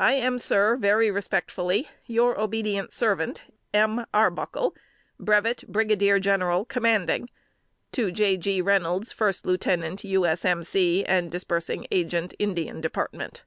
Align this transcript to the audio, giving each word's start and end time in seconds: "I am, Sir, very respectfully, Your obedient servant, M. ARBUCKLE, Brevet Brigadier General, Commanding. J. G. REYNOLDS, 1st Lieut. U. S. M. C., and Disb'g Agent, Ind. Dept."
"I 0.00 0.14
am, 0.14 0.38
Sir, 0.38 0.78
very 0.78 1.10
respectfully, 1.10 1.90
Your 2.06 2.40
obedient 2.40 2.90
servant, 2.90 3.42
M. 3.74 4.06
ARBUCKLE, 4.14 4.74
Brevet 5.20 5.64
Brigadier 5.68 6.18
General, 6.18 6.64
Commanding. 6.64 7.28
J. 7.92 8.38
G. 8.38 8.62
REYNOLDS, 8.62 9.12
1st 9.12 9.44
Lieut. 9.44 10.04
U. 10.04 10.24
S. 10.24 10.46
M. 10.46 10.62
C., 10.64 11.04
and 11.04 11.30
Disb'g 11.30 11.86
Agent, 11.92 12.32
Ind. 12.38 12.56
Dept." 12.82 13.42